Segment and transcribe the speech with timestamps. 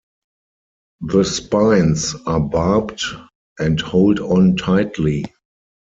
[1.01, 3.03] The spines are barbed,
[3.59, 5.25] and hold on tightly.